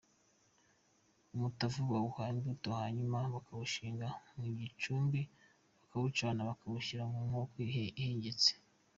[1.35, 5.19] Umutavu bawuha imbuto, hanyuma bakawushinga mu gicumbi
[5.79, 7.55] bakawucana bakawushyira mu nkoko
[8.01, 8.51] ihengetse.